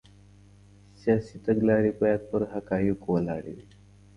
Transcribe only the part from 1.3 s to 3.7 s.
تګلارې باید په حقایقو ولاړې وي.